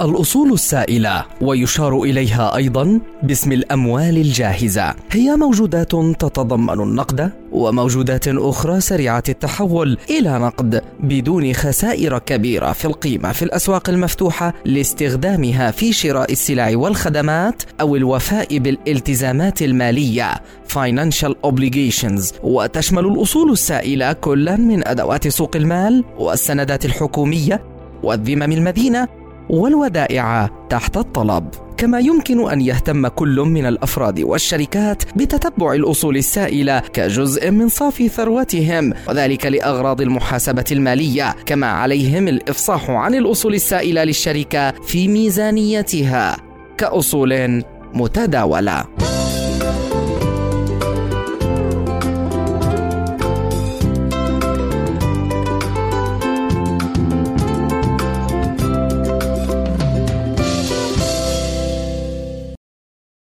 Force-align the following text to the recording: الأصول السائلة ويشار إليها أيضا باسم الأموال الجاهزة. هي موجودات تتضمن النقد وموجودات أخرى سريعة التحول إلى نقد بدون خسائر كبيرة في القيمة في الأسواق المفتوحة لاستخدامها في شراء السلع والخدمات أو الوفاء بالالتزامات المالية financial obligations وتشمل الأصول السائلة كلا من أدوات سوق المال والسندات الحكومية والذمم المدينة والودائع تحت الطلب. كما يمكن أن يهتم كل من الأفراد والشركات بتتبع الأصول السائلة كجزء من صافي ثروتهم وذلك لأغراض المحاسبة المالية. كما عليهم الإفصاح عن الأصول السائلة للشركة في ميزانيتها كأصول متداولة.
الأصول 0.00 0.52
السائلة 0.52 1.24
ويشار 1.40 2.02
إليها 2.02 2.56
أيضا 2.56 3.00
باسم 3.22 3.52
الأموال 3.52 4.16
الجاهزة. 4.16 4.94
هي 5.10 5.36
موجودات 5.36 5.90
تتضمن 5.90 6.80
النقد 6.80 7.32
وموجودات 7.52 8.28
أخرى 8.28 8.80
سريعة 8.80 9.22
التحول 9.28 9.98
إلى 10.10 10.38
نقد 10.38 10.82
بدون 11.00 11.52
خسائر 11.52 12.18
كبيرة 12.18 12.72
في 12.72 12.84
القيمة 12.84 13.32
في 13.32 13.42
الأسواق 13.42 13.88
المفتوحة 13.88 14.54
لاستخدامها 14.64 15.70
في 15.70 15.92
شراء 15.92 16.32
السلع 16.32 16.76
والخدمات 16.76 17.62
أو 17.80 17.96
الوفاء 17.96 18.58
بالالتزامات 18.58 19.62
المالية 19.62 20.34
financial 20.72 21.32
obligations 21.46 22.34
وتشمل 22.42 23.06
الأصول 23.06 23.50
السائلة 23.50 24.12
كلا 24.12 24.56
من 24.56 24.88
أدوات 24.88 25.28
سوق 25.28 25.56
المال 25.56 26.04
والسندات 26.18 26.84
الحكومية 26.84 27.62
والذمم 28.02 28.52
المدينة 28.52 29.25
والودائع 29.50 30.50
تحت 30.68 30.96
الطلب. 30.96 31.48
كما 31.76 31.98
يمكن 31.98 32.50
أن 32.50 32.60
يهتم 32.60 33.08
كل 33.08 33.40
من 33.40 33.66
الأفراد 33.66 34.20
والشركات 34.20 35.02
بتتبع 35.16 35.72
الأصول 35.72 36.16
السائلة 36.16 36.78
كجزء 36.78 37.50
من 37.50 37.68
صافي 37.68 38.08
ثروتهم 38.08 38.92
وذلك 39.08 39.46
لأغراض 39.46 40.00
المحاسبة 40.00 40.64
المالية. 40.72 41.34
كما 41.46 41.66
عليهم 41.66 42.28
الإفصاح 42.28 42.90
عن 42.90 43.14
الأصول 43.14 43.54
السائلة 43.54 44.04
للشركة 44.04 44.70
في 44.70 45.08
ميزانيتها 45.08 46.36
كأصول 46.78 47.62
متداولة. 47.94 48.84